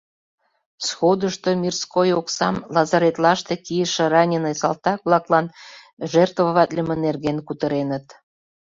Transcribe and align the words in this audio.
Сходышто 0.87 1.49
мирской 1.63 2.09
оксам 2.19 2.55
лазаретлаште 2.75 3.53
кийыше 3.65 4.03
раненый 4.13 4.55
салтак-влаклан 4.61 5.45
жертвоватлыме 6.13 6.95
нерген 7.05 7.37
кутыреныт. 7.47 8.05